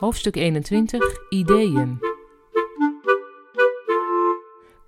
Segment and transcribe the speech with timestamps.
[0.00, 1.98] Hoofdstuk 21 Ideeën.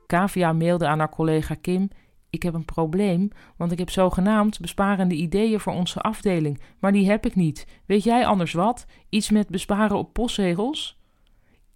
[0.07, 1.89] Kavia mailde aan haar collega Kim:
[2.31, 7.11] Ik heb een probleem, want ik heb zogenaamd besparende ideeën voor onze afdeling, maar die
[7.11, 7.67] heb ik niet.
[7.87, 8.87] Weet jij anders wat?
[9.09, 11.01] Iets met besparen op postzegels?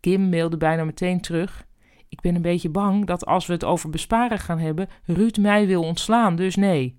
[0.01, 1.67] Kim mailde bijna meteen terug:
[2.09, 5.67] Ik ben een beetje bang dat als we het over besparen gaan hebben, Ruud mij
[5.67, 6.99] wil ontslaan, dus nee.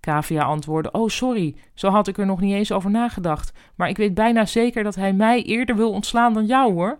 [0.00, 3.52] Kavia antwoordde: Oh, sorry, zo had ik er nog niet eens over nagedacht.
[3.74, 6.98] Maar ik weet bijna zeker dat hij mij eerder wil ontslaan dan jou hoor.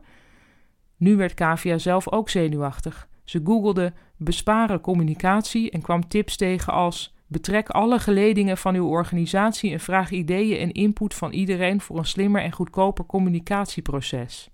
[0.97, 3.09] Nu werd Kavia zelf ook zenuwachtig.
[3.25, 9.73] Ze googelde besparen communicatie en kwam tips tegen als: betrek alle geledingen van uw organisatie
[9.73, 14.51] en vraag ideeën en input van iedereen voor een slimmer en goedkoper communicatieproces.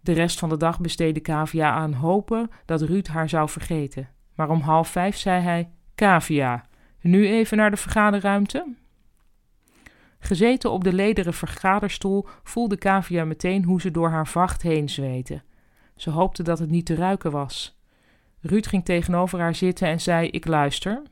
[0.00, 4.08] De rest van de dag besteedde Kavia aan hopen dat Ruud haar zou vergeten.
[4.34, 6.64] Maar om half vijf zei hij: Kavia,
[7.02, 8.74] nu even naar de vergaderruimte.
[10.18, 15.42] Gezeten op de lederen vergaderstoel voelde Kavia meteen hoe ze door haar vacht heen zweette.
[15.96, 17.78] Ze hoopte dat het niet te ruiken was.
[18.40, 21.02] Ruud ging tegenover haar zitten en zei: Ik luister.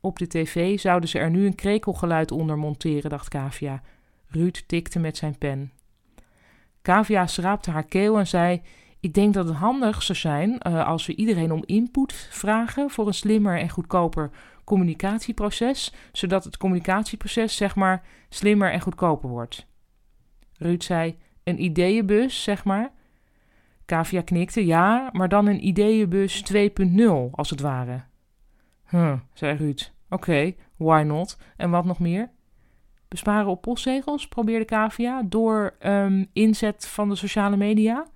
[0.00, 3.82] Op de tv zouden ze er nu een krekelgeluid onder monteren, dacht Kavia.
[4.26, 5.72] Ruud tikte met zijn pen.
[6.82, 8.62] Kavia schraapte haar keel en zei:
[9.00, 13.06] Ik denk dat het handig zou zijn uh, als we iedereen om input vragen voor
[13.06, 14.30] een slimmer en goedkoper
[14.64, 19.66] communicatieproces, zodat het communicatieproces zeg maar slimmer en goedkoper wordt.
[20.58, 22.92] Ruud zei: Een ideeënbus, zeg maar.
[23.84, 28.02] Kavia knikte: Ja, maar dan een ideeënbus 2.0, als het ware.
[28.88, 29.92] Huh, zei Ruud.
[30.08, 31.38] Oké, why not?
[31.56, 32.30] En wat nog meer?
[33.08, 38.06] Besparen op postzegels, probeerde Kavia, door um, inzet van de sociale media?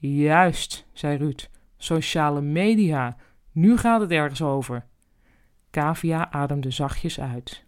[0.00, 1.48] Juist, zei Ruud.
[1.76, 3.16] Sociale media.
[3.52, 4.86] Nu gaat het ergens over.
[5.70, 7.64] Kavia ademde zachtjes uit.